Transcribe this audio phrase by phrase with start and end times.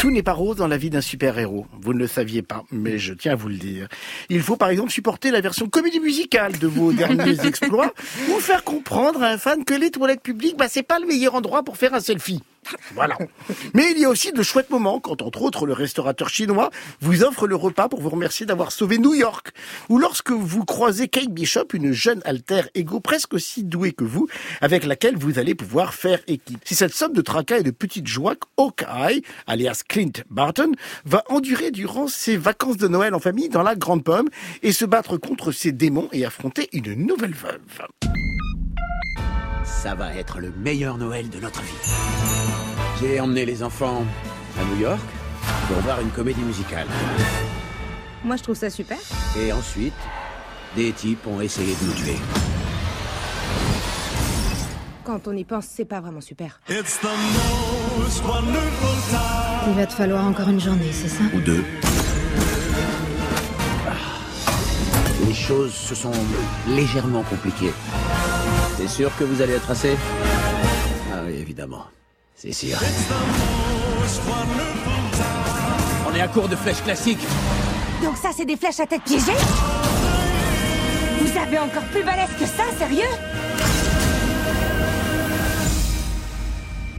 [0.00, 1.66] Tout n'est pas rose dans la vie d'un super-héros.
[1.78, 3.86] Vous ne le saviez pas, mais je tiens à vous le dire.
[4.30, 7.92] Il faut par exemple supporter la version comédie musicale de vos derniers exploits
[8.30, 11.34] ou faire comprendre à un fan que les toilettes publiques, bah, c'est pas le meilleur
[11.34, 12.40] endroit pour faire un selfie.
[12.94, 13.16] Voilà.
[13.74, 17.22] Mais il y a aussi de chouettes moments quand, entre autres, le restaurateur chinois vous
[17.22, 19.52] offre le repas pour vous remercier d'avoir sauvé New York.
[19.88, 24.28] Ou lorsque vous croisez Kate Bishop, une jeune alter ego presque aussi douée que vous,
[24.60, 26.60] avec laquelle vous allez pouvoir faire équipe.
[26.64, 30.72] C'est cette somme de tracas et de petites joies qu'Hawkeye, alias Clint Barton,
[31.04, 34.28] va endurer durant ses vacances de Noël en famille dans la Grande Pomme
[34.62, 37.60] et se battre contre ses démons et affronter une nouvelle veuve.
[39.70, 41.72] Ça va être le meilleur Noël de notre vie.
[43.00, 44.04] J'ai emmené les enfants
[44.60, 45.00] à New York
[45.68, 46.86] pour voir une comédie musicale.
[48.22, 48.98] Moi, je trouve ça super.
[49.38, 49.94] Et ensuite,
[50.76, 52.16] des types ont essayé de nous tuer.
[55.04, 56.60] Quand on y pense, c'est pas vraiment super.
[56.68, 56.74] Il
[59.74, 61.22] va te falloir encore une journée, c'est ça?
[61.32, 61.64] Ou deux.
[65.26, 66.12] Les choses se sont
[66.68, 67.72] légèrement compliquées.
[68.80, 69.94] C'est sûr que vous allez être assez
[71.12, 71.84] Ah oui, évidemment.
[72.34, 72.78] C'est sûr.
[76.10, 77.20] On est à court de flèches classiques.
[78.02, 79.32] Donc ça, c'est des flèches à tête piégée
[81.20, 83.04] Vous avez encore plus balèze que ça, sérieux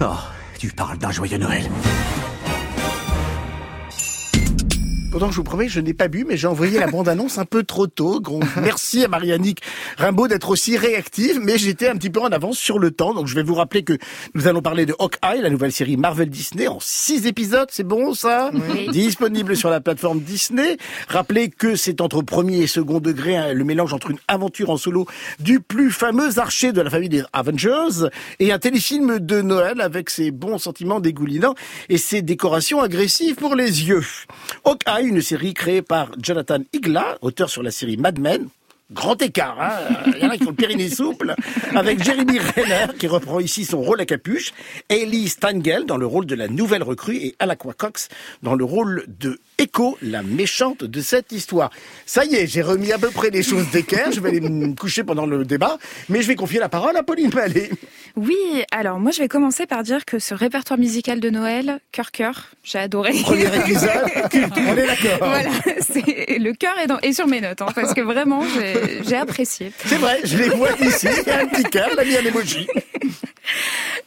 [0.00, 0.16] Oh,
[0.58, 1.68] tu parles d'un joyeux Noël.
[5.16, 7.62] Pourtant, je vous promets, je n'ai pas bu, mais j'ai envoyé la bande-annonce un peu
[7.62, 8.20] trop tôt.
[8.60, 9.62] Merci à Marianique
[9.96, 13.14] Rimbaud d'être aussi réactive, mais j'étais un petit peu en avance sur le temps.
[13.14, 13.96] Donc, je vais vous rappeler que
[14.34, 17.70] nous allons parler de Hawkeye, la nouvelle série Marvel Disney, en six épisodes.
[17.72, 18.50] C'est bon, ça?
[18.92, 20.76] Disponible sur la plateforme Disney.
[21.08, 24.76] Rappelez que c'est entre premier et second degré, hein, le mélange entre une aventure en
[24.76, 25.06] solo
[25.40, 30.10] du plus fameux archer de la famille des Avengers et un téléfilm de Noël avec
[30.10, 31.54] ses bons sentiments dégoulinants
[31.88, 34.04] et ses décorations agressives pour les yeux.
[34.66, 38.48] Hawkeye une série créée par Jonathan Igla, auteur sur la série Mad Men,
[38.90, 39.60] grand écart.
[39.60, 41.34] Hein Il y en a qui ont le périnée souple.
[41.74, 44.52] Avec Jeremy Renner, qui reprend ici son rôle à capuche.
[44.88, 47.16] Ellie Stangel dans le rôle de la nouvelle recrue.
[47.16, 48.08] Et Alaqua Cox
[48.42, 51.70] dans le rôle de Echo, la méchante de cette histoire.
[52.04, 54.12] Ça y est, j'ai remis à peu près les choses d'équerre.
[54.12, 55.78] Je vais aller me coucher pendant le débat.
[56.08, 57.70] Mais je vais confier la parole à Pauline Mallet.
[58.16, 58.36] Oui,
[58.70, 62.46] alors moi je vais commencer par dire que ce répertoire musical de Noël, cœur cœur,
[62.62, 63.12] j'ai adoré.
[63.22, 63.90] Premier épisode,
[64.34, 65.18] on est d'accord.
[65.18, 65.50] Voilà,
[66.38, 68.75] le cœur est, dans, est sur mes notes, hein, parce que vraiment j'ai
[69.16, 69.72] apprécié.
[69.84, 72.24] C'est vrai, je les vois ici, il y a un petit cœur, il a un
[72.24, 72.66] emoji.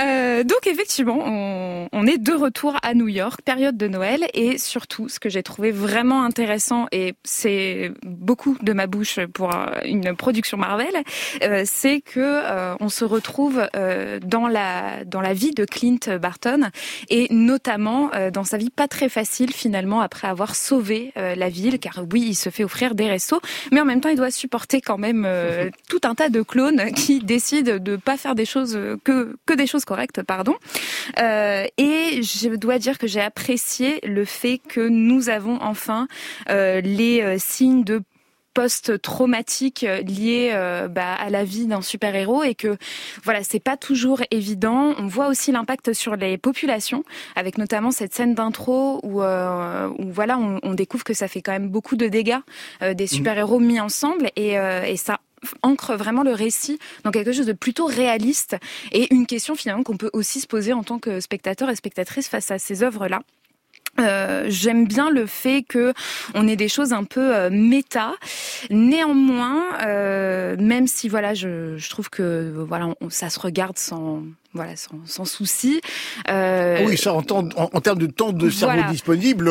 [0.00, 4.58] Euh, donc effectivement, on, on, est de retour à New York, période de Noël, et
[4.58, 9.66] surtout, ce que j'ai trouvé vraiment intéressant, et c'est beaucoup de ma bouche pour euh,
[9.84, 10.94] une production Marvel,
[11.42, 16.18] euh, c'est que euh, on se retrouve euh, dans la dans la vie de Clint
[16.20, 16.70] Barton,
[17.08, 21.78] et notamment euh, dans sa vie pas très facile finalement après avoir sauvé la ville,
[21.78, 23.40] car oui, il se fait offrir des restos,
[23.72, 25.28] mais en même temps, il doit supporter quand même
[25.88, 29.66] tout un tas de clones qui décident de pas faire des choses que que des
[29.66, 30.54] choses correctes, pardon.
[31.20, 36.08] Euh, et je dois dire que j'ai apprécié le fait que nous avons enfin
[36.50, 38.02] euh, les euh, signes de
[38.54, 42.76] post-traumatique lié euh, bah, à la vie d'un super-héros et que
[43.24, 44.94] voilà c'est pas toujours évident.
[44.98, 50.10] On voit aussi l'impact sur les populations avec notamment cette scène d'intro où, euh, où
[50.10, 52.38] voilà on, on, découvre que ça fait quand même beaucoup de dégâts
[52.82, 55.18] euh, des super-héros mis ensemble et, et ça
[55.62, 58.56] ancre vraiment le récit dans quelque chose de plutôt réaliste
[58.92, 62.28] et une question finalement qu'on peut aussi se poser en tant que spectateur et spectatrice
[62.28, 63.20] face à ces œuvres-là.
[64.00, 65.94] Euh, J'aime bien le fait que
[66.34, 68.14] on ait des choses un peu euh, méta.
[68.70, 74.22] Néanmoins, euh, même si voilà, je, je trouve que voilà, on, ça se regarde sans
[74.52, 75.80] voilà, sans, sans souci.
[76.28, 78.90] Oui, ça en, en, en, termes de temps de cerveau voilà.
[78.90, 79.50] disponible,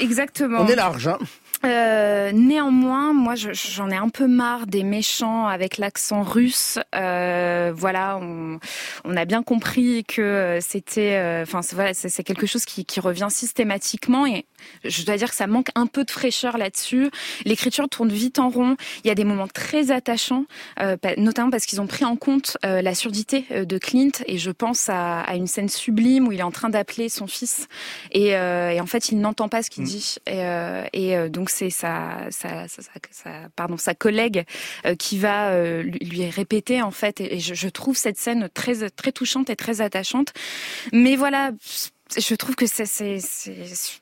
[0.00, 0.60] exactement.
[0.60, 1.08] On est large.
[1.08, 1.18] Hein.
[1.64, 6.78] Euh, néanmoins, moi, j'en ai un peu marre des méchants avec l'accent russe.
[6.94, 8.58] Euh, voilà, on,
[9.04, 14.26] on, a bien compris que c'était, enfin, voilà, c'est quelque chose qui, qui, revient systématiquement
[14.26, 14.46] et
[14.84, 17.10] je dois dire que ça manque un peu de fraîcheur là-dessus.
[17.44, 18.76] L'écriture tourne vite en rond.
[19.04, 20.44] Il y a des moments très attachants,
[20.80, 24.50] euh, notamment parce qu'ils ont pris en compte euh, la surdité de Clint et je
[24.50, 27.68] pense à, à, une scène sublime où il est en train d'appeler son fils
[28.12, 29.86] et, euh, et, en fait il n'entend pas ce qu'il mmh.
[29.86, 30.42] dit et,
[30.92, 34.44] et donc c'est sa, sa, sa, sa, pardon, sa collègue
[34.98, 39.50] qui va lui répéter en fait et je, je trouve cette scène très très touchante
[39.50, 40.32] et très attachante.
[40.92, 41.50] Mais voilà,
[42.16, 43.18] je trouve que c'est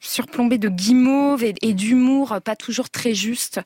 [0.01, 3.61] surplombé de guimauve et, d'humour pas toujours très juste.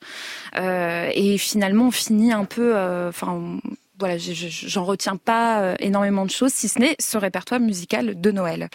[0.55, 2.71] Euh, et finalement, on finit un peu.
[3.07, 3.35] Enfin.
[3.35, 3.69] Euh,
[3.99, 8.69] voilà, j'en retiens pas énormément de choses, si ce n'est ce répertoire musical de Noël.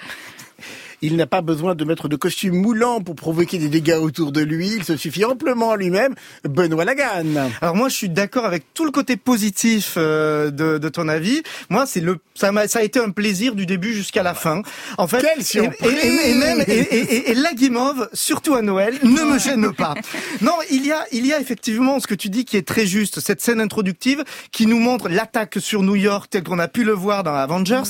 [1.03, 4.41] Il n'a pas besoin de mettre de costume moulant pour provoquer des dégâts autour de
[4.41, 4.69] lui.
[4.77, 6.15] Il se suffit amplement à lui-même.
[6.49, 7.25] Benoît Lagan.
[7.61, 11.43] Alors moi, je suis d'accord avec tout le côté positif euh, de, de ton avis.
[11.71, 14.63] Moi, c'est le ça, m'a- ça a été un plaisir du début jusqu'à la fin.
[14.99, 18.09] En fait, Quelle et, surprise et, et- et même et, et, et- et la guimauve,
[18.13, 19.95] surtout à Noël, ne me gêne pas.
[20.41, 22.87] Non, il y a il y a effectivement ce que tu dis qui est très
[22.87, 26.85] juste, cette scène introductive qui nous montre l'attaque sur New York tel qu'on a pu
[26.85, 27.83] le voir dans Avengers,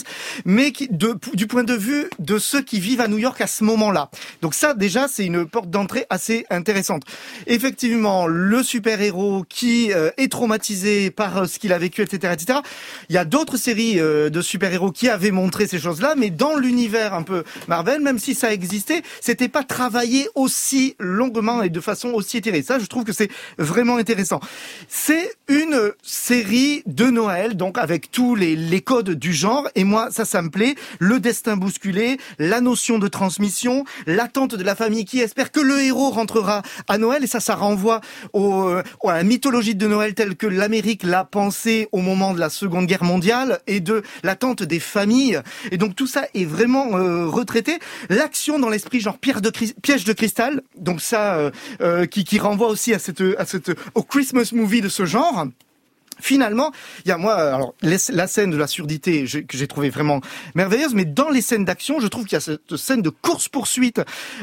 [0.44, 3.46] mais qui de, du point de vue de ceux qui vivent à New York à
[3.46, 4.10] ce moment-là.
[4.42, 7.02] Donc ça déjà c'est une porte d'entrée assez intéressante.
[7.46, 12.58] Effectivement, le super-héros qui euh, est traumatisé par euh, ce qu'il a vécu, etc., etc.
[13.08, 16.56] Il y a d'autres séries euh, de super-héros qui avaient montré ces choses-là, mais dans
[16.56, 21.80] l'univers un peu Marvel, même si ça existait, c'était pas travaillé aussi longuement et de
[21.80, 22.62] façon aussi étirée.
[22.62, 24.40] Ça, je trouve que c'est vraiment intéressant.
[24.88, 30.08] C'est une série de Noël, donc avec tous les, les codes du genre, et moi,
[30.10, 30.74] ça, ça me plaît.
[30.98, 35.80] Le destin bousculé, la notion de transmission, l'attente de la famille qui espère que le
[35.80, 38.00] héros rentrera à Noël, et ça, ça renvoie
[38.34, 42.50] euh, à la mythologie de Noël telle que l'Amérique l'a pensée au moment de la
[42.50, 45.40] Seconde Guerre mondiale, et de l'attente des familles.
[45.70, 47.78] Et donc tout ça est vraiment euh, retraité.
[48.10, 49.40] L'action dans l'esprit, genre pierre
[49.82, 51.50] piège de cristal, donc ça,
[51.80, 53.22] euh, qui, renvoie aussi à cette,
[53.94, 55.46] au Christmas movie de ce genre.
[56.28, 56.72] Finalement,
[57.04, 60.22] il y a moi, alors les- la scène de la surdité que j'ai trouvé vraiment
[60.54, 63.48] merveilleuse, mais dans les scènes d'action, je trouve qu'il y a cette scène de course
[63.50, 64.00] poursuite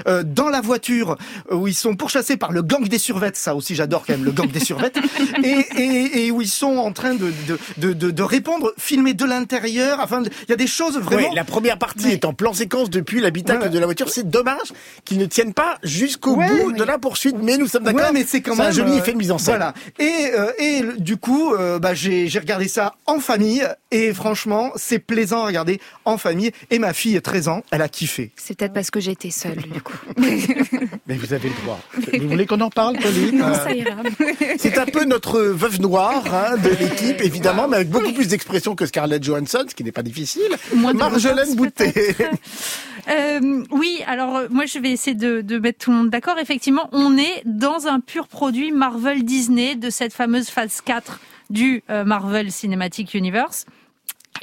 [0.07, 1.17] euh, dans la voiture
[1.51, 4.25] euh, où ils sont pourchassés par le gang des survettes, ça aussi j'adore quand même
[4.25, 4.99] le gang des survettes,
[5.43, 9.15] et, et, et où ils sont en train de de, de, de, de répondre, filmer
[9.15, 11.29] de l'intérieur, enfin il y a des choses vraiment.
[11.29, 14.07] Ouais, la première partie Mais- est en plan séquence depuis l'habitacle de la voiture.
[14.09, 14.71] C'est dommage
[15.03, 16.73] qu'ils ne tiennent pas jusqu'au Ouais, bout oui.
[16.77, 18.01] de la poursuite, mais nous sommes d'accord.
[18.05, 19.55] Ouais, mais c'est quand même un joli euh, effet de mise en scène.
[19.57, 19.73] Voilà.
[19.97, 24.71] Et euh, et du coup, euh, bah j'ai j'ai regardé ça en famille et franchement,
[24.77, 26.51] c'est plaisant à regarder en famille.
[26.69, 28.31] Et ma fille, 13 ans, elle a kiffé.
[28.37, 29.97] C'est peut-être parce que j'étais seule, du coup.
[30.17, 31.79] Mais vous avez le droit.
[32.19, 34.01] Vous voulez qu'on en parle, Pauline Non, ça ira.
[34.57, 38.75] C'est un peu notre veuve noire hein, de l'équipe, évidemment, mais avec beaucoup plus d'expression
[38.75, 40.55] que Scarlett Johansson, ce qui n'est pas difficile.
[40.73, 42.15] Moins Marjolaine Boutet.
[43.09, 46.37] Euh, oui, alors euh, moi je vais essayer de, de mettre tout le monde d'accord.
[46.37, 51.19] Effectivement, on est dans un pur produit Marvel Disney de cette fameuse phase 4
[51.51, 53.65] du euh, Marvel Cinematic Universe.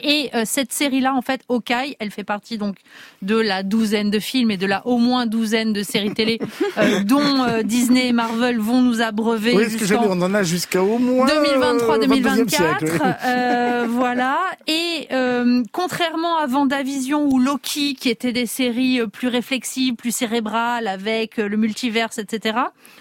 [0.02, 2.76] Et euh, cette série-là, en fait, Hawkeye, elle fait partie donc
[3.22, 6.38] de la douzaine de films et de la au moins douzaine de séries télé
[6.78, 10.42] euh, dont euh, Disney et Marvel vont nous abreuver Oui, ce que on en a
[10.42, 12.88] jusqu'à au moins euh, 22e siècle, 2023-2024, oui.
[13.26, 14.38] euh, voilà.
[14.66, 20.14] Et euh, contrairement à Vendavision ou Loki, qui étaient des séries euh, plus réflexives, plus
[20.14, 22.58] cérébrales, avec euh, le multiverse, etc.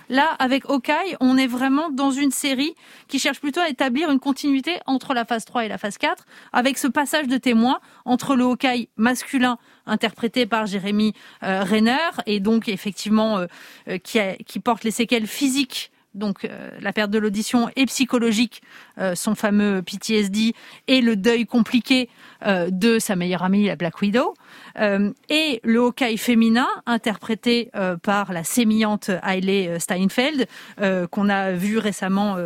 [0.09, 2.73] Là, avec Hawkeye, on est vraiment dans une série
[3.07, 6.25] qui cherche plutôt à établir une continuité entre la phase 3 et la phase 4,
[6.53, 11.13] avec ce passage de témoin entre le Hawkeye masculin interprété par Jérémy
[11.43, 13.47] euh, Renner et donc effectivement euh,
[13.87, 18.61] euh, qui, porte les séquelles physiques donc euh, la perte de l'audition et psychologique,
[18.97, 20.53] euh, son fameux PTSD
[20.87, 22.09] et le deuil compliqué
[22.45, 24.33] euh, de sa meilleure amie, la Black Widow,
[25.29, 27.71] et le Hawkeye féminin interprété
[28.03, 30.45] par la sémillante Hailey Steinfeld,
[31.09, 32.37] qu'on a vu récemment,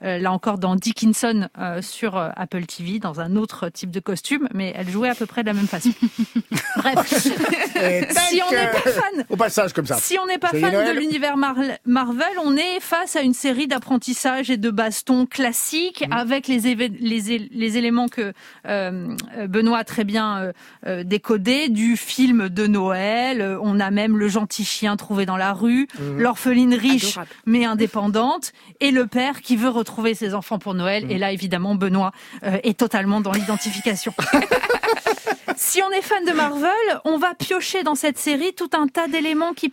[0.00, 1.48] là encore dans Dickinson
[1.82, 5.42] sur Apple TV, dans un autre type de costume, mais elle jouait à peu près
[5.42, 5.90] de la même façon.
[6.76, 9.96] Bref, si on n'est pas fan Au passage, comme ça.
[9.98, 13.66] si on n'est pas fan de l'univers Mar- Marvel, on est face à une série
[13.66, 16.12] d'apprentissage et de bastons classiques Mm.
[16.12, 18.32] avec les, les, éléments que
[18.68, 19.08] euh,
[19.48, 20.52] Benoît a très bien euh,
[20.86, 23.40] euh, décodés du film de Noël.
[23.40, 26.18] Euh, On a même le gentil chien trouvé dans la rue, Mm.
[26.20, 27.30] l'orpheline riche Adorable.
[27.46, 31.06] mais indépendante et le père qui veut retrouver ses enfants pour Noël.
[31.06, 31.10] Mm.
[31.10, 32.12] Et là, évidemment, Benoît
[32.44, 34.12] euh, est totalement dans l'identification.
[35.58, 36.70] Si on est fan de Marvel,
[37.06, 39.70] on va piocher dans cette série tout un tas d'éléments qui,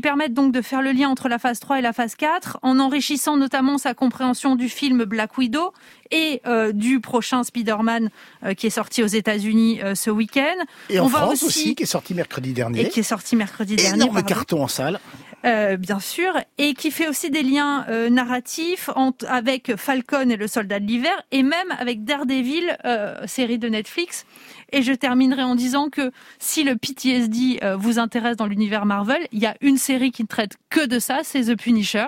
[0.00, 2.78] permettent donc de faire le lien entre la phase 3 et la phase 4, en
[2.78, 5.74] enrichissant notamment sa compréhension du film Black Widow
[6.10, 8.08] et euh, du prochain Spider-Man
[8.42, 10.64] euh, qui est sorti aux États-Unis euh, ce week-end.
[10.88, 12.88] Et en va France aussi, aussi, qui est sorti mercredi et dernier.
[12.88, 14.04] qui est sorti mercredi dernier.
[14.04, 14.98] Énorme carton en salle.
[15.46, 18.90] Euh, bien sûr, et qui fait aussi des liens euh, narratifs
[19.26, 24.26] avec Falcon et le Soldat de l'hiver, et même avec Daredevil, euh, série de Netflix.
[24.72, 29.26] Et je terminerai en disant que si le PTSD euh, vous intéresse dans l'univers Marvel,
[29.32, 32.06] il y a une série qui ne traite que de ça, c'est The Punisher,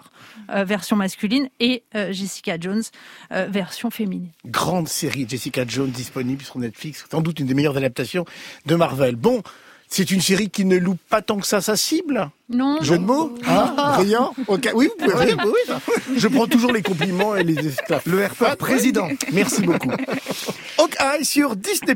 [0.51, 2.83] euh, version masculine, et Jessica Jones,
[3.31, 4.31] version féminine.
[4.45, 7.07] Grande série Jessica Jones disponible sur Netflix.
[7.11, 8.25] Sans doute une des meilleures adaptations
[8.67, 9.17] de Marvel.
[9.17, 9.43] Bon,
[9.93, 12.31] c'est une série qui ne loupe pas tant que ça sa cible.
[12.49, 14.71] Non, Jeu de mots Hein Brillant Ok.
[14.75, 15.81] Oui, vous pouvez rire, oui, oui, ça.
[16.17, 18.03] Je prends toujours les compliments et les esclaves.
[18.07, 19.09] Le RPA président.
[19.33, 19.91] Merci beaucoup.
[20.79, 21.95] Hawkeye sur Disney+.